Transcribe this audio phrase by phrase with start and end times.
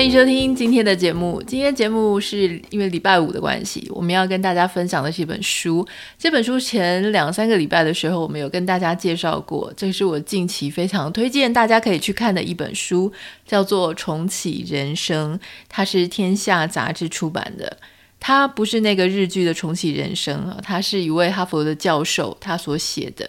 [0.00, 1.42] 欢迎收听今天的节目。
[1.46, 5.86] 今天节目是因为礼拜五的关系，我们要跟大家分享的是一本书。
[6.18, 9.70] 这本书前两三个礼拜的时候，我们有跟大家介绍过。
[9.76, 13.12] 这是我近期非常推荐大家可以去看的一本书，
[13.46, 15.36] 叫做《重启人生》，
[15.68, 17.76] 它是天下杂志出版的。
[18.18, 23.28] 它不是那个日剧的《重启人生》啊，它是一位哈佛的教授他所写的。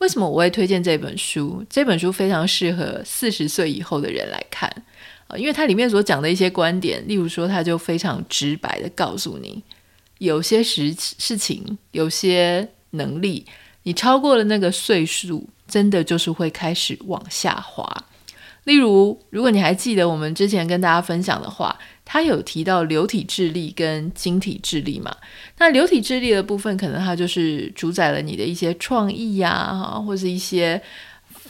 [0.00, 1.64] 为什么我会推荐这本书？
[1.70, 4.70] 这本书非常适合四十岁以后的人来看。
[5.36, 9.62] 因为它里面所讲的一些观点，例如说，他就非常直白的告诉你，
[10.18, 13.44] 有些事事情，有些能力，
[13.84, 18.04] 你超过了那个岁数，真的就是会开始往下滑。
[18.64, 25.16] 例如，如果你还记得我们之前跟大家分享的话，他有提到流体智力跟晶体智力嘛？
[25.58, 30.80] 那流体智力的部分，可能它就是主宰了你的一些创意呀，哈，或是一些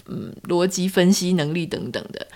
[0.07, 2.27] 嗯逻辑分析能力等等的。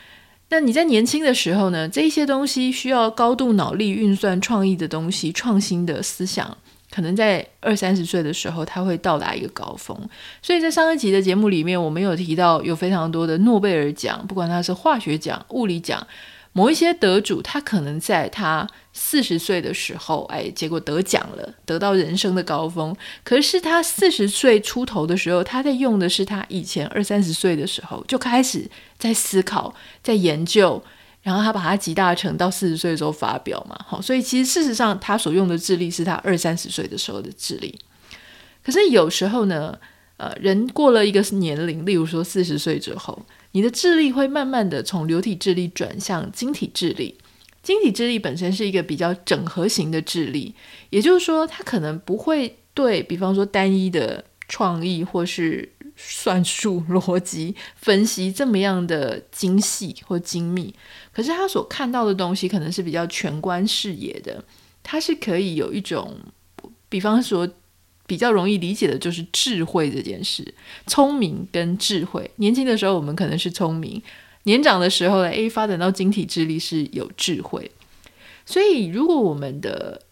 [0.54, 6.56] 那你在年轻的时候呢，这些东西需要高度脑力运算、创意的东西、创新的思想，
[6.92, 9.98] 可能在二三十岁的时候，它会到达一个高峰。
[10.40, 16.06] 所以在上一集的节目里面，我们有提到有非常多的诺贝尔奖，不管它是化学奖、物理奖。
[16.56, 22.94] 某一些得主，他可能在他四十岁的时候，哎，结果得奖了，得到人生的高峰。
[23.24, 30.80] 可是他四十岁出头的时候，他在用的是他以前二三十岁的时候就开始在思考、在研究，
[31.22, 33.76] 然后他把它集大成，到四十岁的时候发表嘛。
[33.84, 37.76] 好，所以其实事实上，他所用的智力是他二三十岁的时候的智力。
[38.62, 39.76] 可是有时候呢，
[40.18, 43.26] 呃，人过了一个年龄，例如说四十岁之后。
[43.54, 47.16] 你的智力会慢慢的从流体智力转向晶体智力。
[47.62, 50.52] 晶体智力本身是一个比较整合型的智力，
[50.90, 60.74] 也就是说，它可能不会对比方说单一的创意或是算术、逻辑分析这么样的精细或精密。
[61.12, 64.44] 可是他所看到的东西可能是比较全观视野的，
[64.82, 66.16] 它是可以有一种，
[66.88, 67.48] 比方说。
[68.06, 70.54] 比较容易理解的就是智慧这件事，
[70.86, 72.30] 聪明跟智慧。
[72.36, 74.02] 年轻的时候我们可能是聪明，
[74.44, 77.70] 年长的时候呢，诶，发展到晶体智力是有智慧。
[78.46, 80.02] 所以，如果我们的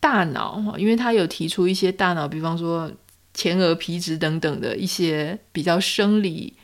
[0.00, 2.90] 大脑，因为他有提出一些大脑，比方说
[3.32, 6.54] 前额皮质等等的一些比较生理。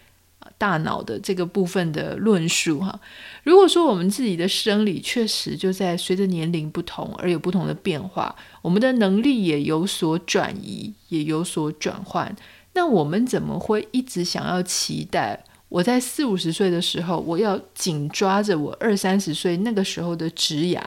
[0.62, 3.00] 大脑的这个部分的论述哈，
[3.42, 12.36] 如果说我们自己的生理确实就在随着年龄不同而有不同的变化，我们的能力也有所转移，也有所转换，
[12.74, 20.80] 那我们怎么会一直想要期待我在四五十岁的时候，我要紧抓着我二三十岁那个时候的职涯？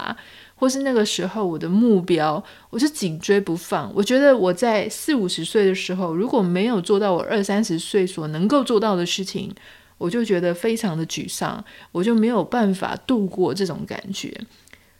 [0.57, 3.91] 或是那个时候，我的目标，我是紧追不放。
[3.93, 9.53] 我觉得我在四五十岁的时候，如果没有做到我二三十岁所能够做到的事情，
[9.97, 14.33] 我就觉得非常的沮丧，我就没有办法度过这种感觉。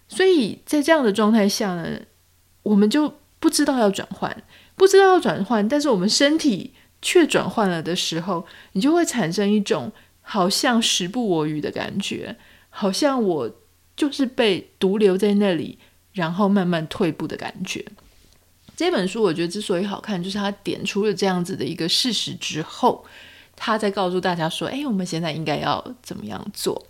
[0.10, 2.02] 所以在这样的状态下呢，
[2.64, 4.44] 我们就不知道要转换，
[4.76, 12.36] 不知道要转换，但是我们身体却转换了的时候，你就会产生一种好像时不我与的感觉，
[12.70, 13.56] 好像我。
[13.96, 15.78] 就是被独留在那里，
[16.14, 17.86] 然后慢慢退步的感觉。
[18.76, 23.06] 这本书我觉得之所以好看，就是他点出了这样子的一个事实之后，
[23.56, 26.86] 他再告诉大家说：“哎，我们现在应该要怎么样做？”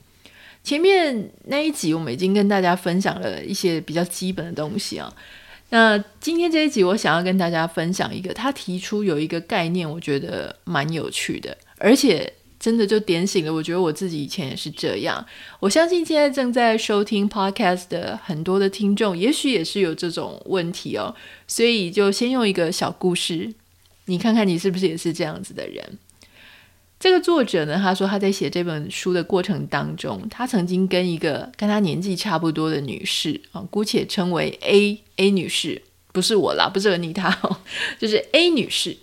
[0.64, 5.14] 前面那一集我们已经跟大家分享了一些比较基本的东西啊。
[5.70, 12.34] 那今天这一集我想要跟大家分享一个，他提出有一个概念，我觉得蛮有趣的，而且。
[12.60, 15.24] 真的就点醒了，我觉得我自己以前也是这样。
[15.60, 21.14] 我相信现在正在收听 podcast 的很多的听众，也许也是有这种问题哦。
[21.48, 23.54] 所以就先用一个小故事，
[24.06, 26.00] 你看看你是不是也是这样子的人。
[26.98, 35.82] 这个作者呢，他说他在写这本书的过程当中，他曾经跟一个跟他年纪差不多的女士啊，姑且称为 A A 女士，
[36.14, 37.58] 不是我啦，不是 Anita 哦，
[38.00, 38.98] 就是 A 女士。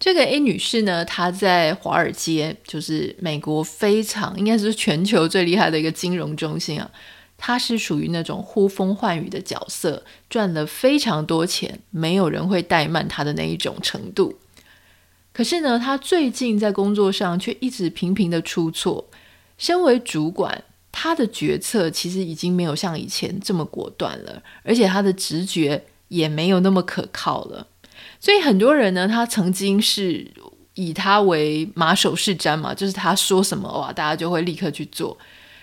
[0.00, 6.90] 这个 A 女士呢，她在华尔街，就是美国非常应该是全球最厉害的一个金融中心啊。
[7.36, 14.38] 她是属于那种呼风唤雨的角色，赚了非常多钱，没有人会怠慢她的那一种程度。
[15.34, 19.06] 可是呢，她最近在工作上却一直频频的出错。
[19.58, 27.66] 身为主管，她的决策其实已经没有像以前这么果断了，而且她的直觉也没有那么可靠了。
[28.18, 30.30] 所以很多人呢，他曾经是
[30.74, 35.16] 以他为马首是瞻嘛，就是他说什么哇，大家就会立刻去做。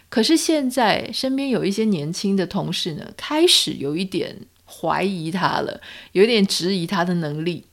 [0.10, 4.36] 可是现在身边有一些年轻的同事呢，开始有一点
[4.66, 5.82] 怀疑他了，
[6.14, 7.66] 有一点质疑他的能力。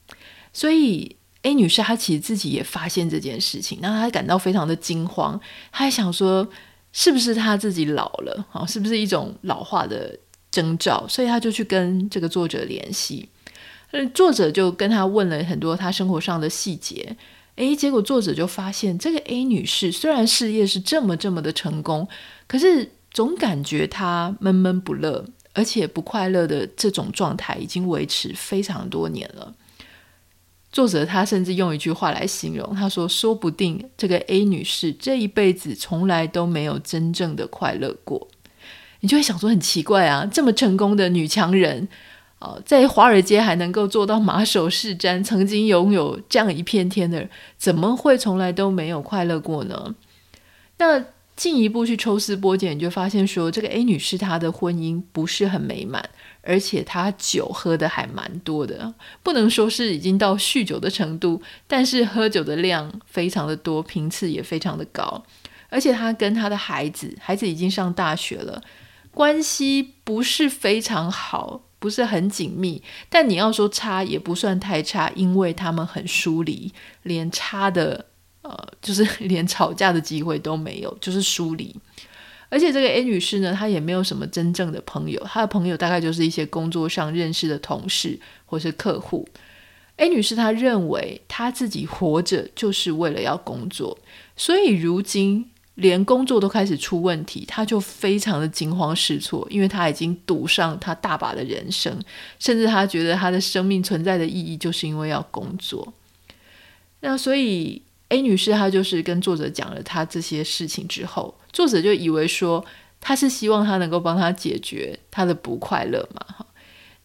[0.52, 5.38] 所以 A 女士她其实自己也发现这件事情，然后她感到非常的惊慌，
[5.70, 6.49] 她还想说
[6.93, 8.64] 是不是她自己老了啊？
[8.64, 10.19] 是不是一种老化的
[10.50, 11.06] 征兆？
[11.08, 13.28] 所以她就去跟这个作者联系。
[14.14, 17.17] 作者就跟他问了很多他生活上的细节，
[17.56, 22.08] 诶，结果作者就发现，这个 A 女士虽然事业是这么这么的成功，
[22.49, 29.55] 可是总感觉她闷闷不乐，而且不快乐的这种状态已经维持非常多年了。
[30.73, 38.26] 作者他甚至用一句话来形容，他说：“说不定这个 A 女士这一辈子从来都没有真正的快乐过。”
[38.99, 41.87] 你就会想说，很奇怪啊，这么成功的女强人。
[42.64, 49.94] 在华尔街还能够做到马首是瞻，曾经拥有这样一片天的人，怎么会从来都没有快乐过呢？
[50.79, 51.05] 那
[51.37, 56.08] 进一步去抽丝剥茧，你就发现说，这个 A 女士她的婚姻不是很美满，
[56.43, 58.94] 而且她酒喝的还蛮多的，
[59.25, 65.25] 不能说是已经到酗酒的程度，但是喝酒的量非常的多，频次也非常的高，
[65.69, 68.62] 而且她跟她的孩子，孩子已经上大学了，
[69.11, 71.62] 关系不是非常好。
[71.85, 76.73] 不是很紧密，但你要说差也不算太差，因为他们很疏离，
[77.03, 78.07] 连差的
[78.41, 81.77] 呃，就是 连吵架的机会都没有，就是疏离。
[82.49, 89.29] 而且这个 A 女士呢，她也没有什么真正的朋友，她的朋友大概就是一些工作上认识的同事或是客户。
[89.97, 93.99] A 女士她认为她自己活着就是为了要工作，
[94.35, 95.51] 所以如今。
[95.75, 101.99] 连工作都开始出问题，他就非常的惊慌失措，因为他已经赌上他大把的人生，
[102.38, 105.93] 甚至他觉得他的生命存在的意义就是因为要工作。
[107.00, 112.65] 那所以 A 女士她就是跟作者讲了她这些事情之后，作者就以为说
[113.00, 116.44] 他是希望他能够帮他解决他的不快乐嘛。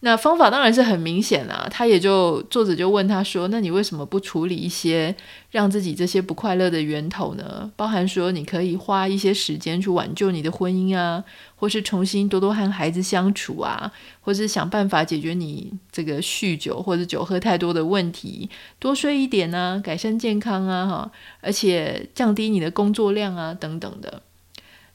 [0.02, 5.14] 那方法当然是很明显啦，他也就作者就问他说：“那你为什么不处理一些
[5.50, 7.70] 让自己这些不快乐的源头呢？
[7.76, 11.22] 包含说你可以花一些时间去挽救你的婚姻啊，
[11.54, 13.92] 或是重新多多和孩子相处啊，
[14.22, 18.48] 或是想办法解决你这个酗酒或者酒喝太多的问题，
[18.78, 21.12] 多睡一点啊，改善健康啊，哈，
[21.42, 24.22] 而且降低你的工作量啊，等等的。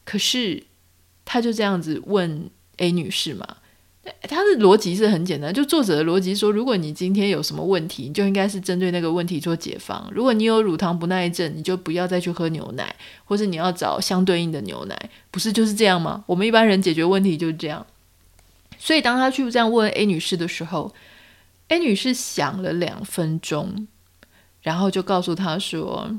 [0.04, 0.64] 可是
[1.24, 3.58] 他就这样子问 A 女士嘛。”
[4.22, 10.08] 他的逻辑是很简单，就作者的逻辑说，如果你今天有什么问题，你就应该是针对那个问题做解方。
[10.14, 16.24] 如果你有乳糖不耐症，你就不要再去喝牛奶，或者你要找相对应的牛奶，不是就是这样吗？
[16.28, 17.88] 我们一般人解决问题就是这样。
[18.78, 20.94] 所以当他去这样问 A 女士的时候
[21.70, 23.88] ，A 女士想了两分钟，
[24.62, 26.12] 然后就告诉他说：“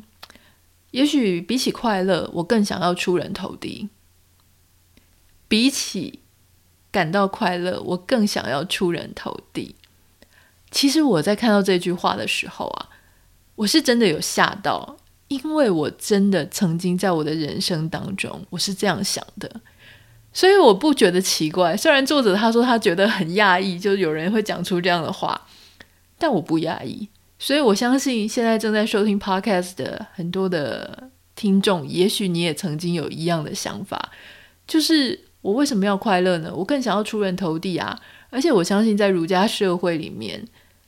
[0.91, 3.89] 也许比起快乐，我更想要出人头地。
[5.47, 6.21] 比起。”
[6.96, 9.76] 感到快乐，我更想要出人头地。
[10.70, 12.88] 其实我在看到这句话的时候啊，
[13.54, 14.96] 我是真的有吓到，
[15.28, 19.60] 因为我真的曾经在我的人生当中，我是这样想的，
[20.32, 21.76] 所以我不觉得奇怪。
[21.76, 25.38] 虽然作者他说他觉得很讶异，就有人会讲出这样的话，
[26.16, 27.06] 但我不讶异。
[27.38, 34.10] 所以我相信现在正在收听 Podcast 的很多的听众，也许你也曾经有一样的想法，
[34.66, 35.26] 就是。
[35.46, 36.52] 我为什么要快乐呢？
[36.52, 37.96] 我更想要出人头地啊！
[38.31, 40.44] 而且我相信，在儒家社会里面，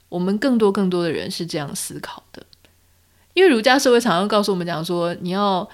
[0.08, 2.44] 我们更多更多的人是这样思考的。
[3.34, 5.68] 因为儒家社会常常告诉我们讲说，你要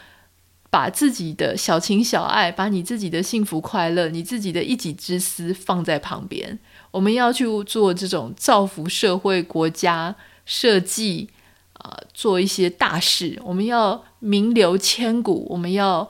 [0.69, 6.59] 把自己的小情小爱，把你自己的幸福快乐，你自己的一己之私放在旁边。
[6.91, 10.15] 我们要去做这种造福社会、国家、
[10.45, 11.31] 社稷
[11.79, 13.41] 啊，做一些大事。
[13.43, 16.07] 我们要名留千古，我们要。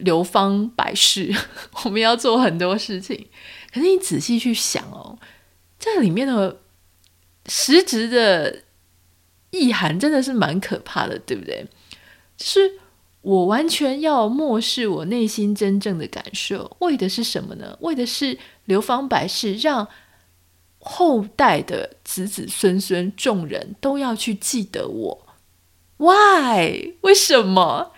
[0.00, 1.34] 流芳百世，
[1.84, 3.28] 我们要做很多事情。
[3.72, 5.18] 可是你仔细去想哦，
[5.78, 6.60] 这里面的
[7.46, 8.64] 实质的
[9.50, 11.66] 意涵真的是蛮可怕的，对不对？
[12.38, 12.78] 是
[13.22, 17.76] 我完全要漠视我内心真正的感受，为的是什么呢？
[17.80, 19.86] 为的是流芳百世，让
[20.78, 25.26] 后代的子子孙孙众人都要去记得我。
[25.98, 26.94] Why？
[27.02, 27.92] 为什么？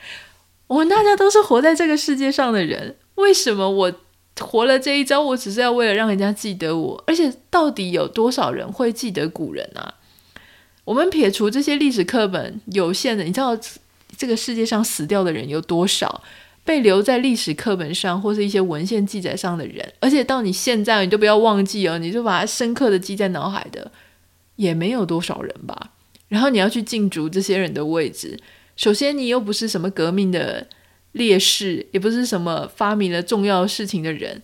[0.68, 3.92] 我们大家都是活在这个世界上的人，为什么我
[4.40, 7.04] 活了这一遭，我只是要为了让人家记得我？
[7.06, 9.94] 而且到底有多少人会记得古人啊？
[10.84, 13.56] 我们撇除这些历史课本有限的，你知道
[14.16, 16.22] 这个世界上死掉的人有多少？
[16.64, 23.90] 被留在历史课本上或是一些文献记载上的人，而且到你现在你都不要忘记哦，你就把它深刻的记在脑海的，
[24.56, 25.90] 也没有多少人吧？
[26.28, 28.38] 然后你要去竞逐这些人的位置。
[28.76, 30.66] 首先，你又不是什么革命的
[31.12, 34.42] 烈士，也不是什么发明了重要事情的人，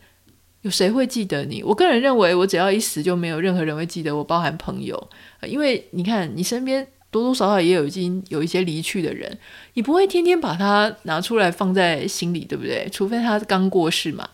[0.62, 1.62] 有谁会记得你？
[1.62, 5.10] 我个人认为，我只要一死，就没有任何人会记得我，包含朋友。
[5.46, 9.38] 因为你看，你身边多多少少也有已经有一些离去的人，
[9.74, 12.86] 你不会天天把他拿出来放在心里，对不对？
[12.92, 14.28] 除非他刚过世嘛。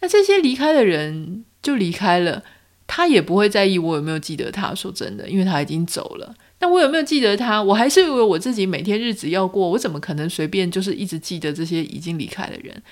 [0.00, 2.44] 那这些离开的人就离开了，
[2.86, 4.74] 他也不会在意我有没有记得他。
[4.74, 6.34] 说真的，因为他已经走了。
[6.58, 7.62] 那我有没有记得他？
[7.62, 12.82] 我还是以为我自己每天日子要过，我怎么可能随便就是一直记得这些已经离开的人？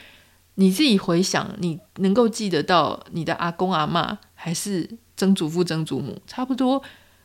[0.57, 6.21] 你自己回想，你能够记得到你的阿公阿嬷，还是曾祖父曾祖母？
[6.27, 6.83] 差不多。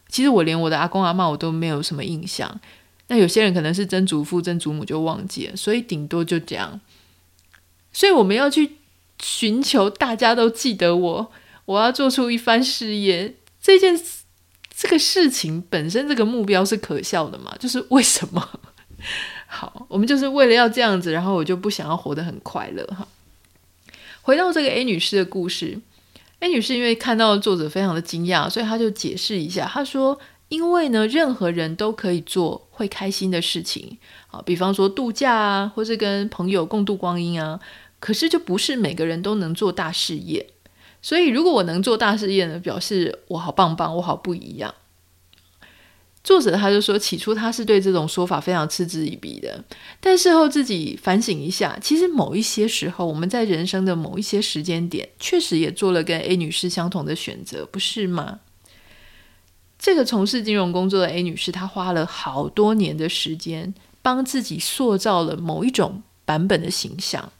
[0.07, 2.59] 其实我连我的阿公阿嬷我都没有什么印象。
[3.07, 6.79] 那有些人可能是曾祖父曾祖母就忘记了，所以顶多就这样。
[7.91, 8.77] 所以我们要去
[9.21, 11.31] 寻求大家都记得我，
[11.65, 13.99] 我要做出一番事业，这件。
[14.81, 17.53] 这个事情本身，这个目标是可笑的嘛？
[17.59, 18.49] 就是为什么？
[19.45, 23.05] 好，我们就是为了要这样子，然后我就不想要活得很快乐哈。
[24.21, 25.77] 回到这个 A 女士的故事
[26.39, 30.17] ，A 女士因为看到作者非常的惊讶，所以她就解释一下，她说
[30.47, 33.97] ：“因为呢，任何人都可以做会开心的事情
[34.31, 37.59] 啊，比方说度假啊，或是跟朋友共度光阴啊，
[37.99, 40.47] 可是就不是每个人都能做大事业。”
[41.01, 44.73] 所以，如果我能做大事业呢，表示我好棒棒，我好不一样。
[46.21, 49.63] 作者他就说，起初他是对这种说法非常嗤之以鼻的，
[50.01, 58.41] 但事后自己反省一下，其实某一些时候，我们在人生的某一些时间点，确实也做了跟 A 女士相同的选择，不是吗？
[59.79, 67.31] 这个从事金融工作的 A 女士，她花了好多年的时间，帮自己塑造了某一种版本的形象。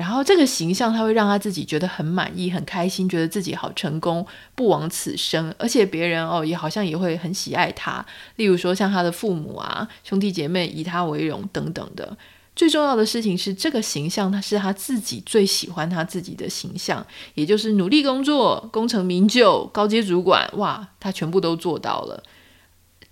[0.00, 5.54] 然后这个形象，他会让他自己觉得很满意、很开心，觉得自己好成功，不枉此生。
[5.58, 8.02] 而且别人哦，也好像也会很喜爱他。
[8.36, 12.16] 例如说，像他的父母啊、兄弟姐妹以他为荣等等的。
[12.56, 20.50] 最重要的事情是，这个形象他是他自己最喜欢他自己的形象，也就是努力工作、功成名就、高阶主管。
[20.54, 22.22] 哇，他全部都做到了。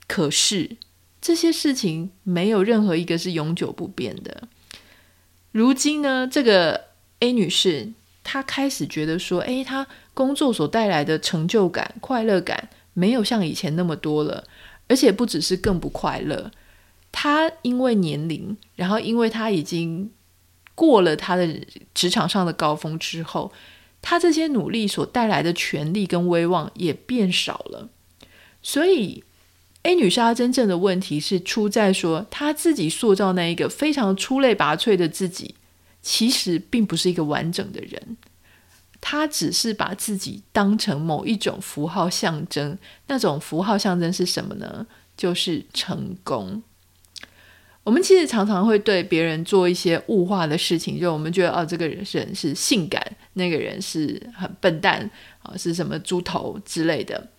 [0.07, 0.79] 可是
[1.21, 4.49] 这些事情没有任何一个是永久不变的。
[5.53, 6.89] 如今呢，这个
[7.21, 14.45] A 女士她开始觉得说，诶，她工作所带来的成就感、快乐感没有像以前那么多了，
[14.89, 16.51] 而且不只是更不快乐。
[17.11, 20.11] 她因为年龄，然后因为她已经
[20.75, 21.49] 过了她的
[21.95, 23.51] 职场上的高峰之后，
[24.03, 27.89] 她这些努力所带来的权力跟威望也变少了，
[28.63, 29.25] 所以。
[29.89, 35.55] A 女士她真正的问题是出在说，她自己塑造那一个非常出类拔萃的自己，
[36.03, 38.19] 其实并不是一个完整的人。
[39.01, 42.77] 她只是把自己当成某一种符号象征，
[43.07, 44.87] 那种符号象征是什么呢？
[45.17, 46.63] 就是成功。
[47.83, 53.03] 我们其实常常会对别人做一些物化的事情，就我们觉得哦，这个人是是性感，
[53.33, 55.11] 那个人是很笨蛋
[55.43, 57.31] 啊，是什么猪头之类的。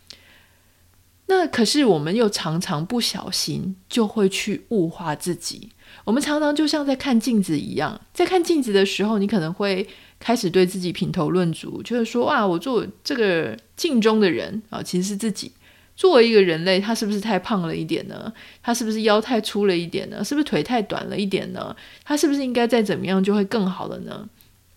[1.29, 5.69] 那可是我们又常常不小心就会去物化自己。
[6.03, 9.87] 我们常常就像在看镜子一样，在看镜子的时候，你可能会
[10.19, 15.51] 开始对自己品头论足，就是说啊，我做这个镜中的人啊，其实是自己。
[15.95, 18.33] 作为一个人类，他是不是太胖了一点呢？
[18.63, 20.23] 他是不是腰太粗了一点呢？
[20.23, 21.75] 是不是腿太短了一点呢？
[22.03, 24.27] 他是不是应该再怎么样就会更好了呢？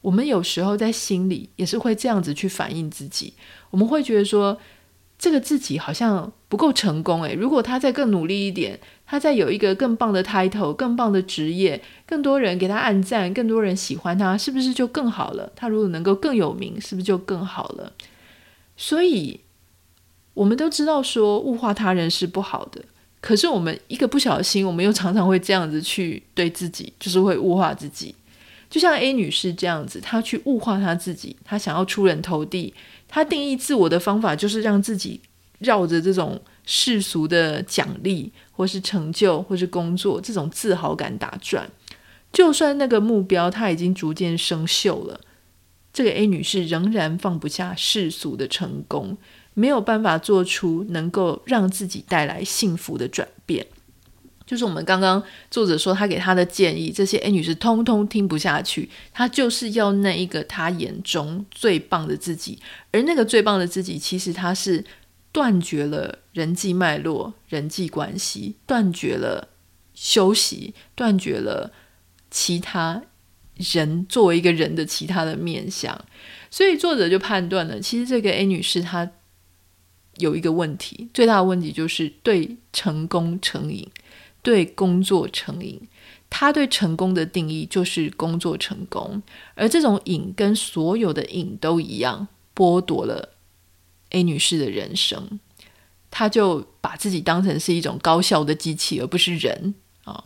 [0.03, 3.33] 我们有时候在心里也是会这样子去反映自己，
[3.71, 4.61] 我们会觉得说。
[5.23, 8.77] 这个自己好像不够成功诶，如果他再更努力一点，
[9.07, 15.53] 他再有一个更棒的 title、更棒的职业，更多人给他按赞，更多人喜欢他，是不是就更好了？
[15.55, 17.93] 他如果能够更有名，是不是就更好了？
[18.77, 19.39] 所以，
[20.35, 22.83] 我们都知道说物化他人是不好的，
[23.21, 28.13] 可是我们一个不小心，我们又常常会这样子去对自己，就是会物化自己。
[28.69, 32.75] 就像 A 女士这样子，她去物化她自己，她想要出人头地。
[33.15, 35.21] 他定义自我的方法就是让自己
[35.59, 41.71] 绕着这种世俗的奖励，或是成就，或是工作这种自豪感打转。
[42.33, 45.21] 就算那个目标他已经逐渐生锈了，
[45.93, 49.19] 这个 A 女士仍然放不下世俗的成功，
[49.53, 53.67] 没有办法做出能够让自己带来幸福的转变。
[54.47, 62.59] 就是我们刚刚作者说他给他的建议，这些 A 女士通通听不下去，她就是要那一个她眼中最棒的自己，
[62.91, 64.85] 而那个最棒的自己，其实她是
[65.31, 69.49] 断绝了人际脉络、人际关系，断绝了
[69.95, 71.73] 休息，断绝了
[72.31, 73.03] 其他
[73.57, 76.05] 人作为一个人的其他的面相，
[76.51, 79.11] 所以作者就判断了，其实这个 A 女士她
[80.19, 83.89] 有一个问题，最大的问题就是对成功成瘾。
[84.43, 85.81] 对工作成瘾，
[86.29, 89.23] 他对成功的定义就是工作成功，
[89.55, 93.31] 而这种瘾跟所有的瘾都一样，剥夺了
[94.11, 95.41] A 女士的人生。
[96.15, 100.25] 他就把自己当成是一种高效的机器，而不是人啊。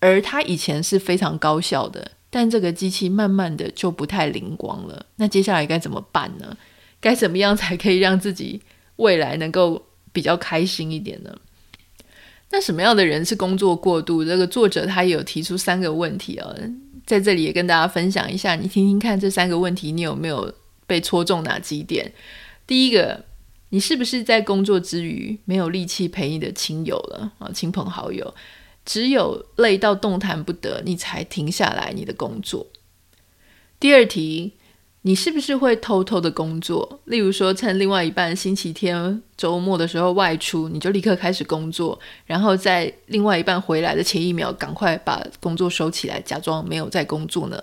[0.00, 5.04] 而他以前是非常高效的，但这个机器慢慢的就不太灵光了。
[5.16, 6.56] 那接下来该怎么办呢？
[6.98, 8.62] 该怎么样才可以让自己
[8.96, 11.38] 未来能够比较开心一点呢？
[12.50, 14.24] 那什么样的人是工作过度？
[14.24, 16.56] 这个作者他也有提出三个问题哦，
[17.04, 20.52] 在这里也跟大家分享一下，你听听看这三个问题，你有没有
[20.86, 22.12] 被戳中哪几点？
[22.66, 23.24] 第一个，
[23.68, 27.50] 你是不是在工作之余没有力气陪你的亲友了啊？
[27.52, 28.34] 亲朋好友，
[28.84, 32.66] 只有累到动弹不得，你才停下来你的工作。
[33.78, 34.54] 第二题。
[35.08, 37.00] 你是不是会偷偷的工作？
[37.06, 47.58] 例如说，趁另外一半星期天、周末的时候外出，你就立刻开始工作，然后在另外一半回来的前一秒，赶快把工作收起来，假装没有在工作呢？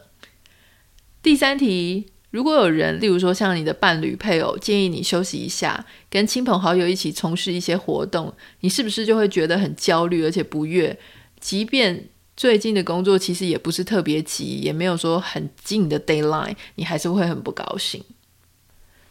[1.22, 10.98] 第三题，如果有人，例如说像你的伴侣、配偶，建议你休息一下，跟亲朋好友一起从事一些活动，你是不是就会觉得很焦虑，而且不悦？
[11.40, 18.04] 即便最近的工作其实也不是特别急，也没有说很近的 d a y l i n e 你还是会很不高兴。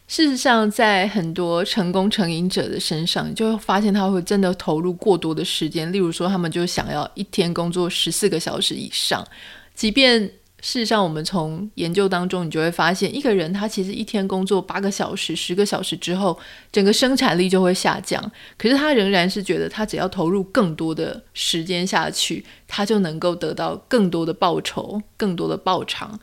[0.07, 5.91] 事实上，在很多成功成瘾者的身上，就会发现他会真的投入过多的时间。
[5.91, 9.27] 例如说，他们就想要一天工作十四个小时以上，
[9.73, 10.31] 即便。
[10.65, 16.35] 事实上，我们从研究当中，你就会发现，一个人他其实一天工作八个小时、十个小时之后，
[16.71, 18.19] 整个生产力就会下降。
[18.57, 26.19] 可是他仍然是觉得，他只要投入更多的时间下去，他就能够得到更多的报酬、更多的报偿。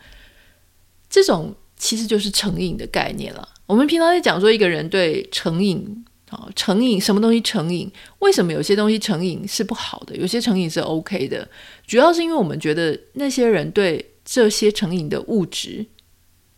[1.08, 3.48] 这种其实就是成瘾的概念了。
[3.66, 7.88] 我们平常在讲说，一个人对成瘾啊，成瘾什么东西成瘾？
[8.18, 11.48] 为什么有些东西成瘾是不好的，有些成瘾是 OK 的？
[11.86, 14.08] 主要是因为我们觉得那些人对。
[14.24, 15.86] 这些成瘾的物质，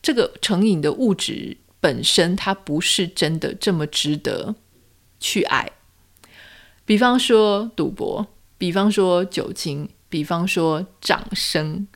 [0.02, 4.54] 这个成瘾的物质本身，它不是真的这么值得
[5.18, 5.70] 去爱。
[6.84, 8.26] 比方说赌博，
[8.58, 11.86] 比方说酒精，比方说掌声，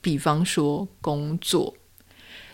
[0.00, 1.74] 比方说工作。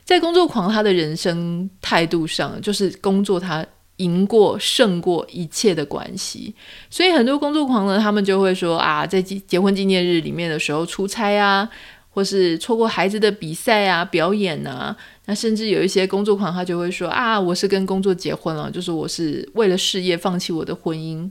[0.05, 6.55] 在工作狂他的人生态度上，就是工作他赢过、胜过一切的关系。
[6.90, 11.68] 所以很多工作狂呢，他们就会说啊，在结婚纪念日里面的时候出差啊。
[12.14, 14.96] 或是错过孩子的比赛啊、表演啊，
[15.27, 21.29] 那甚至有一些工作狂，他就会说啊，我是跟工作结婚了，就是我是为了事业放弃我的婚姻。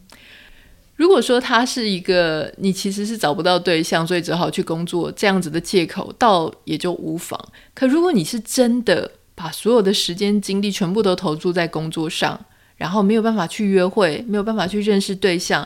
[0.98, 7.40] 如果说他是一个你其实是找不到对象，所以只好去工作这样子的借口，倒也就无妨。
[7.74, 12.38] 可如果你是真的把所有的时间精力全部都投注在工作上，
[12.76, 15.66] 然后没有办法去约会，没有办法去认识对象，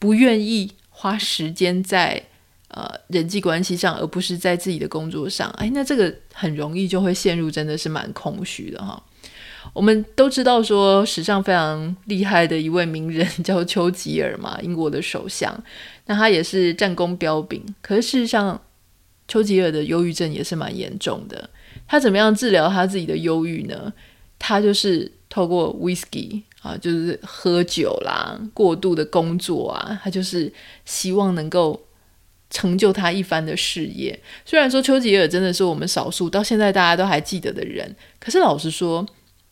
[0.00, 2.24] 不愿意花时间在。
[2.74, 9.02] 呃，人际关系上，而不是在自己的工作上，哎，那这个很容易就会陷入，真的是蛮空虚的哈。
[9.74, 15.54] 我们都知道说，史上非常厉害的一位名人叫丘吉尔嘛，英国的首相，
[16.06, 17.62] 那他也是战功彪炳。
[17.82, 18.58] 可是事实上，
[19.28, 21.50] 丘吉尔的忧郁症也是蛮严重的。
[21.86, 23.92] 他怎么样治疗他自己的忧郁呢？
[24.38, 30.50] 他就是透过 whisky 啊，就是喝酒啦，过度的工作啊，他就是
[30.86, 31.78] 希望能够。
[32.52, 34.16] 成就他一番的事业。
[34.44, 39.04] 虽然说丘吉尔真的是我们少数到现在大家都还记得的人，可是老实说，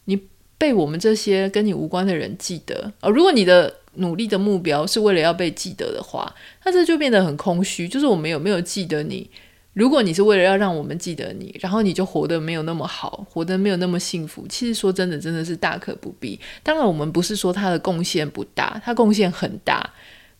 [0.04, 0.20] 你
[0.56, 6.32] 被我们这些跟你无关的人记得，而如果你的努力的目标是为了要被记得的话，
[6.64, 7.88] 那这就变得很空虚。
[7.88, 9.28] 就是我们有没有记得你？
[9.72, 14.44] 如果你是为了要让我们记得你，然后你就活得没有那么好，活得没有那么幸福。
[14.48, 16.38] 其实说真的，真的是大可不必。
[16.62, 19.88] 当然，我们不是说他的贡献不大，他贡献很大。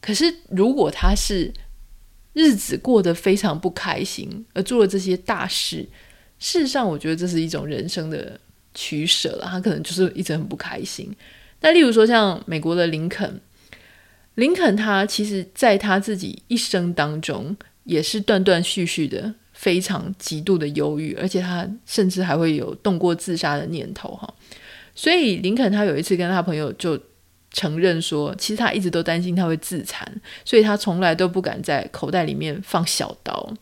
[0.01, 1.53] 可是如果他是
[2.41, 5.87] 日子过得非常不开心，而做了这些大事。
[6.39, 8.41] 事实上，我觉得这是一种人生的
[8.73, 9.47] 取舍了。
[9.51, 11.15] 他可能就是一直很不开心。
[11.61, 13.39] 那例如说，像美国的林肯，
[14.37, 24.33] 林肯他其实在他自己一生当中，也是断断续续的，非常极度的忧郁，而且他甚至还会有动过自杀的念头哈。
[24.95, 26.99] 所以林肯他有一次跟他朋友就。
[27.53, 33.53] 承认说，其实他一直都担心他会自残，所以他从来都不敢在口袋里面放小刀。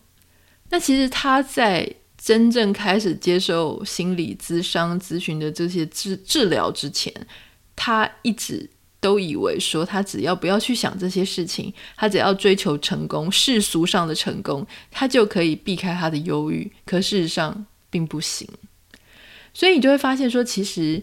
[0.69, 7.11] 那其实他在真正开始接受心理咨商咨询的这些治治疗之前，
[7.75, 16.71] 他一直都以为说，他只要不要去想这些事情，他只要追求成功，世俗上的成功，他就可以避开他的忧郁。
[16.85, 18.47] 可事实上并不行。
[19.51, 21.01] 所以你就会发现说，其实。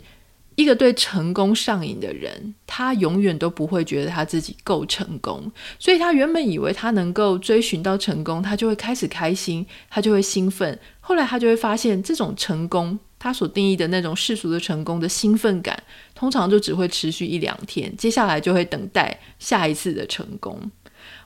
[0.56, 10.78] 一个对成功上瘾的人，他永远都不会觉得他自己够成功，所以他原本以为他能够追寻到成功，他就会开始开心，他就会兴奋。
[11.00, 15.80] 后来他就会发现，这种成功，他所定义的那种世俗的成功的兴奋感，
[16.14, 20.58] 通常就只会持续一两天，接下来就会等待下一次的成功。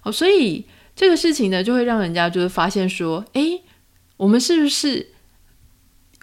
[0.03, 0.67] 哦，所以
[0.97, 3.63] 这个事情呢，就会让人家就是发现说，诶，
[4.17, 5.07] 我们是不是？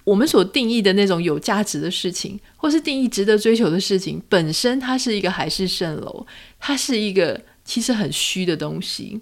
[0.08, 6.26] 我们所定义的那种有价值的事情，或是定义值得追求的事情，本身它是一个海市蜃楼，
[6.58, 9.20] 它是一个其实很虚的东西。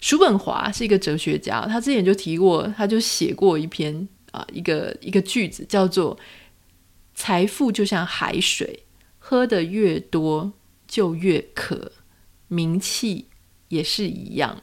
[0.00, 6.18] 叔本华是一个哲学家，他之前就提过，他就写过一篇啊，一个一个句子，叫做
[7.14, 8.84] “财富就像海水，
[9.18, 10.54] 喝得越多
[10.88, 11.92] 就越渴，
[12.48, 13.26] 名气
[13.68, 14.62] 也是一样。”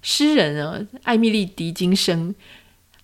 [0.00, 2.34] 诗人啊，艾米丽·狄金生。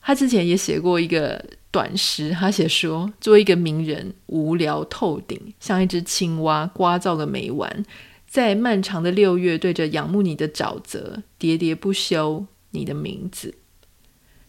[0.04, 7.84] 他之前也写过一个短诗，他写说：“做一个名人，无聊透顶，像一只青蛙，聒噪个没完，
[8.26, 13.54] 在漫长的六月，对着仰慕你的沼泽，喋喋不休你的名字。”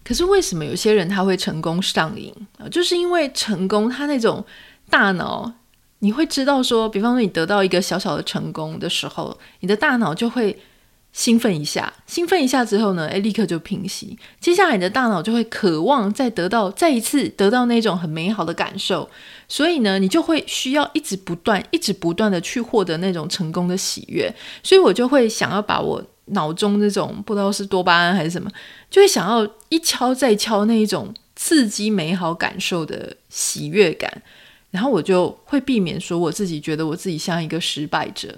[0.04, 2.68] 可是为什么有些人他会成功上瘾啊？
[2.68, 4.44] 就是因为成功，他那种
[4.90, 5.54] 大脑，
[6.00, 10.58] 你会知道说，比方说你得到一个小小的成功的时候，你的大脑就会。
[11.14, 14.18] 兴奋一下，兴奋一下之后呢，诶，立刻就平息。
[14.40, 19.08] 接下来你的大脑就会渴望再得到，再一次得到那种很美好的感受，
[19.48, 24.34] 所以呢，你就会需要一直不断、一直不断的去获得那种成功的喜悦。
[24.64, 28.50] 所以我就会想要把我脑中那种不知道是多巴胺还是什么，
[28.90, 34.24] 就会想要一敲再敲那一种刺激美好感受的喜悦感，
[34.72, 38.36] 然后我就会避免说我自己觉得我自己像一个失败者。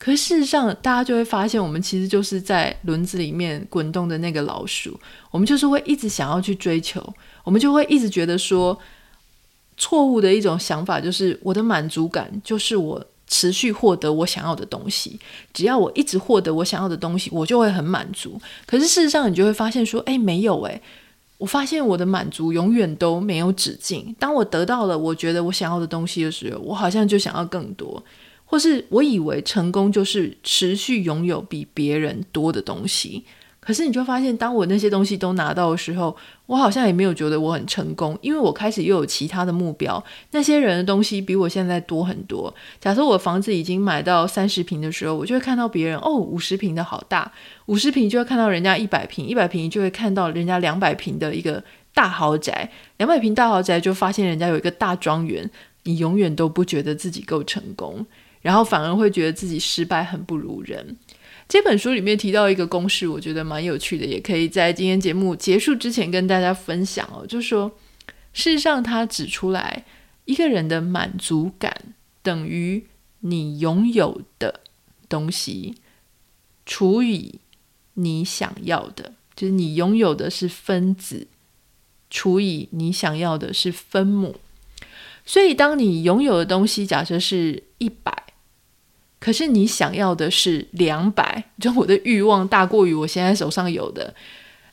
[0.00, 4.98] 可事实上，大家就会发现，我们其实就是在轮子里面滚动的那个老鼠。
[5.30, 7.06] 我们就是会一直想要去追求，
[7.44, 8.76] 我们就会一直觉得说，
[9.76, 15.20] 错误的一种想法就是，我的满足感就是我持续获得我想要的东西。
[15.52, 18.40] 只要我一直获得我想要的东西，我就会很满足。
[18.66, 20.80] 可是事实上，你就会发现说，诶，没有诶，
[21.36, 24.16] 我发现我的满足永远都没有止境。
[24.18, 28.02] 当我得到了我觉得我想要的东西的时候，我好像就想要更多。
[28.50, 33.24] 或是我以为成功就是持续拥有比别人多的东西，
[33.60, 40.02] 可是你就发现，当我那些东西都拿到的时候，我好像也没有觉得我很成功，因为我开始又有其他的目标。
[40.32, 42.52] 那些人的东西比我现在多很多。
[42.80, 47.30] 假设我房子已经买到三十平的时候，我就会看到别人哦，五十平的好大，
[47.66, 51.62] 五十平就会看到人家一百平，一百平就会看到人家两百平的一个
[51.94, 55.48] 大豪宅，两百平大豪宅就发现人家有一个大庄园，
[55.84, 58.04] 你永远都不觉得自己够成功。
[58.40, 60.96] 然后反而会觉得自己失败，很不如人。
[61.48, 67.26] 这本书里面提到一个公式，我觉得蛮有趣的，也可以在今天节目结束之前跟大家分享哦。
[67.26, 67.70] 就是说，
[68.32, 69.84] 事实上，他指出来，
[70.26, 72.86] 一个人的满足感等于
[73.18, 74.60] 你拥有的
[75.08, 75.74] 东西
[76.64, 77.40] 除以
[77.94, 81.26] 你想要的，就是你拥有的是分子
[82.08, 84.36] 除以你想要的是分母。
[85.26, 88.16] 所以，当你拥有的东西假设是一百。
[89.20, 94.14] 可是你想要的是两百，就我的欲望大过于我现在手上有的，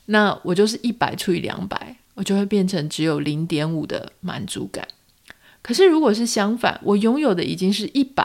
[0.06, 4.88] 那我就是一百除以两百，我就会变成只有零点五的满足感。
[5.60, 8.24] 可是如果是相反，我拥有的已经是一百，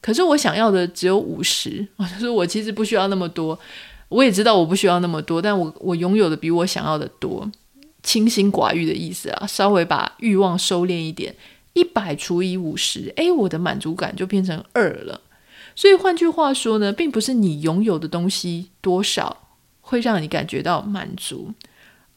[0.00, 3.58] 可是我想要的只有五十，我就说我其实不需要那么多，
[4.08, 7.46] 我也知道我不需要那么多，但我我拥有的比我想要的多，
[8.02, 11.34] 清心寡欲的意思啊，稍微把欲望收敛一点，
[11.74, 15.20] 一百除以五十，诶，我的满足感就变成二了。
[15.78, 19.48] 所以换句话说呢，并不是你拥有的东西多少
[19.80, 21.54] 会让你感觉到满足，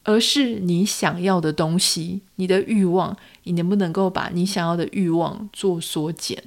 [0.01, 6.43] 而是你想要的东西，你的欲望，你能不能够把你想要的欲望做缩减？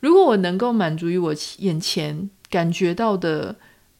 [0.00, 3.56] 如果我能够满足于我眼前感觉到的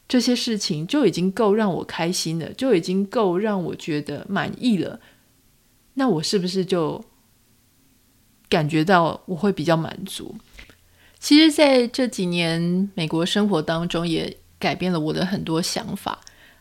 [0.07, 5.01] 这些事情，就已经够让我开心了，就已经够让我觉得满意了，
[5.95, 7.03] 那我是不是就
[8.51, 10.37] 感觉到我会比较满足？
[11.21, 16.19] 其实，在这几年美国生活当中，也改变了我的很多想法。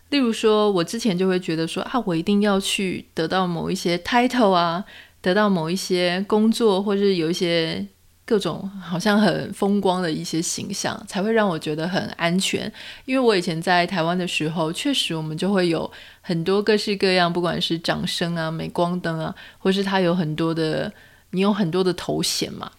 [0.10, 4.84] 例如说，我之前就会觉得说啊，我一定要去得到某一些 title 啊，
[5.22, 7.86] 得到某一些工作，或者有一些
[8.26, 12.72] 各种好像很风光的一些形象，才会让我觉得很安全。
[13.06, 20.92] 因为我以前在台湾的时候，确实我们就会有很多各式各样，不管是掌声啊、镁光灯啊，或是他有很多的，
[21.32, 22.70] 你有很多的头衔嘛。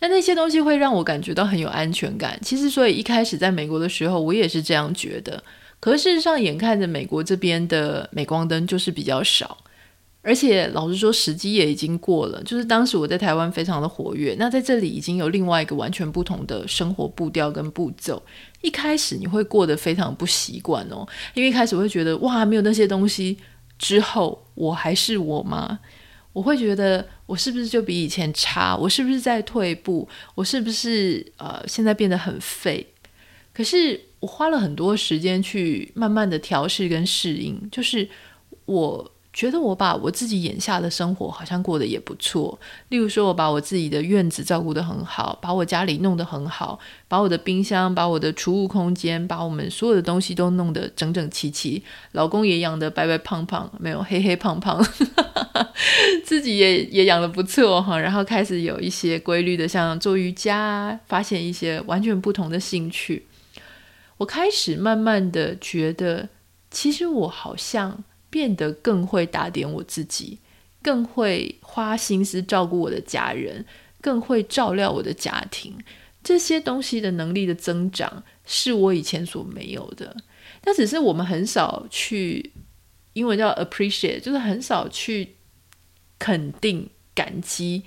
[0.00, 2.38] 那那些东西会让我感觉到很有安全感。
[2.42, 5.42] 其实，所以一开始在美国的时候，我也是这样觉得。
[5.78, 9.56] 可是事实上，眼看着美国这边的镁光灯就是比较少，
[10.20, 12.42] 而且老实说，时机也已经过了。
[12.42, 18.22] 就是当时我在台湾非常的活跃，那在这里已经有另外一个完全不同的生活步调跟步骤。
[18.60, 23.38] 一开始你会过得非常不习惯哦，因为一开始会觉得哇，没有那些东西
[23.78, 25.78] 之后，我还是我吗？
[26.32, 28.76] 我会觉得我是不是就比以前差？
[28.76, 30.08] 我是不是在退步？
[30.34, 32.86] 我是不是呃现在变得很废？
[33.52, 38.08] 可是我花了很多时间去慢慢的调试跟适应，就是
[38.64, 39.12] 我。
[39.32, 42.58] 觉得我把我自己眼下的生活好像过得也不错。
[42.88, 51.80] 例如说，我把我自己的院子照顾得很好，把我家里弄得很好，把我的冰箱、把我的储物空间、把我们所有的东西都弄得整整齐齐。
[52.10, 54.84] 老公也养得白白胖胖，没有黑黑胖胖，
[56.26, 57.96] 自己也也养得不错哈。
[57.96, 63.26] 然后开始有一些规律的，像做瑜伽，发现一些完全不同的兴趣。
[64.16, 66.28] 我开始慢慢的觉得，
[66.68, 68.02] 其实我好像。
[68.30, 70.38] 变得更会打点我自己，
[70.80, 73.66] 更会花心思照顾我的家人，
[74.00, 75.76] 更会照料我的家庭。
[76.22, 80.16] 这些东西的能力的增长是我以前所没有的。
[80.60, 82.52] 但只是我们很少去，
[83.14, 85.34] 英文叫 appreciate，就是很少去
[86.18, 87.82] 肯定、感激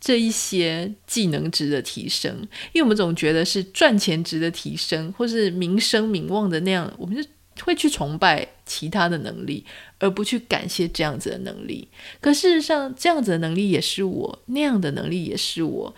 [0.00, 7.28] 这一些技能值的提升，因为我们总觉得是赚钱值的提升，或是名声名望的那样，我们就。
[7.62, 9.64] 会去崇拜其他的能力，
[9.98, 11.88] 而不去感谢这样子的能力。
[12.20, 15.94] 可事实上，这样子的能力也是我，那样的能力也是我。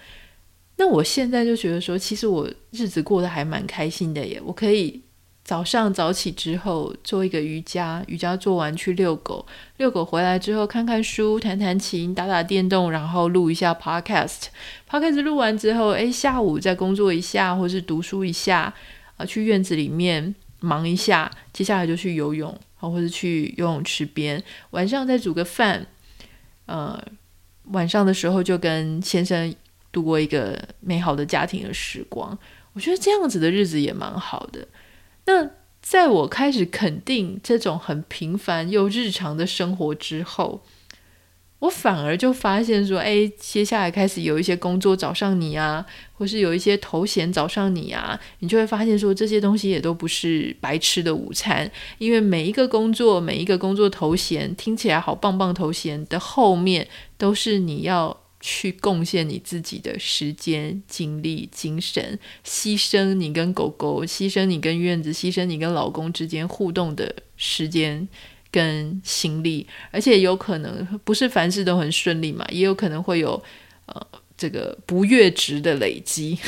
[0.77, 4.41] 那我现在就觉得说，其实我日子过得还蛮开心的耶。
[4.45, 5.01] 我可以
[5.43, 9.45] 早上早起之后做一个瑜伽，瑜伽做完去遛狗，
[9.79, 14.45] 遛狗回来之后看看书、弹弹琴、打打电动，然后录一下 podcast。
[14.89, 18.73] podcast 录完之后，诶，下午再工作一下，或是读书一下，
[19.17, 20.35] 啊，去院子里面。
[20.61, 24.43] 忙一下，接下来就去游泳，或者去游泳池边。
[24.71, 25.87] 晚上再煮个饭，
[26.67, 27.03] 呃，
[27.65, 29.55] 晚上的时候就跟先生
[29.93, 32.39] 度过一个美好的家庭的时光。
[32.73, 34.69] 我觉得这样子的日子也蛮好的。
[35.27, 40.63] 那在我开始肯定这种很平凡又日常的生活之后，
[41.61, 51.69] 我反而就发现说，哎，接下来开始有一些工作找上你啊，或是有一些头衔找上你啊，你就会发现说，这些东西也都不是白吃的午餐，
[51.99, 62.17] 因为每一个工作，每一个工作头衔听起来好棒棒，头衔的后面都是你要去贡献你自己的时间、精力、精神，
[62.47, 68.07] 牺牲你跟狗狗，牺牲你跟院子，牺牲你跟老公之间互动的时间。
[68.51, 73.43] 跟心力，而且有可能不是凡事都很顺利嘛，也有可能会有
[73.87, 74.07] 呃
[74.37, 76.39] 这个不悦值的累积。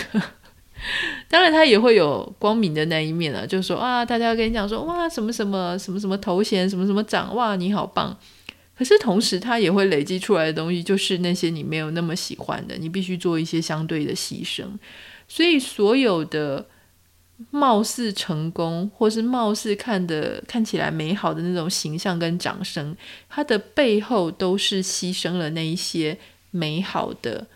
[1.28, 8.18] 当然，他也会有光明的那一面啊，就说啊，大家跟你讲说哇，什么什么什么什么头衔，什么什么长，哇，你好棒。
[8.76, 14.64] 可是同时，他也会累积出来的东西，就是那些你没有那么喜欢的，你必须做一些相对的牺牲。
[15.28, 16.66] 所以，所有的。
[17.50, 22.94] 貌似成功，或是貌似看的看起来美好的那种形象跟掌声，
[23.28, 26.18] 它的背后都是牺牲了那一些
[26.50, 27.46] 美好的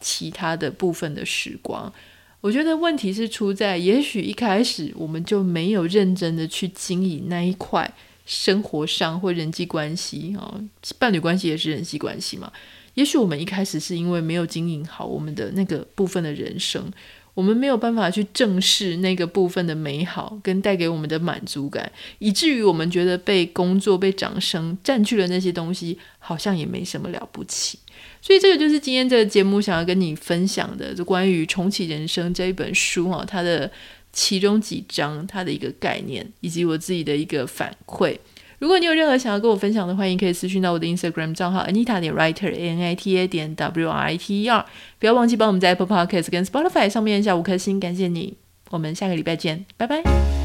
[0.00, 1.92] 其他的部分的时光。
[2.40, 7.92] 我觉得问题是出在，也许一开始我们就没有认真的去经营那一块
[8.26, 10.60] 生活上或人际关系啊，
[10.98, 12.50] 伴侣关系也是人际关系嘛。
[12.94, 16.90] 也许我们一开始是因为没有经营好我们的那个部分的人生。
[17.34, 27.78] 我们没有办法去正视那个部分的美好跟带给我们的满足感，以至于我们觉得被工作、被掌声占据了那些东西，好像也没什么了不起。
[28.22, 33.70] 所以这个就是今天这个节目想要跟你分享的，就关于《重启人生》这一本书啊，它的
[34.12, 38.16] 其中几章，它的一个概念，以及我自己的一个反馈。
[38.58, 44.42] 如果你有任何想要跟我分享的，欢迎可以私讯到我的 Instagram 账号 Anita 点 Writer A N I T A 点 W R I T
[44.42, 44.64] E R。
[44.98, 48.36] 不要忘记帮我们在 Apple Podcast 跟 Spotify 上面下五颗星，感谢你。
[48.70, 50.43] 我们下个礼拜见，拜拜。